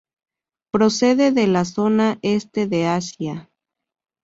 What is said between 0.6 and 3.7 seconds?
Procede de la zona este de Asia.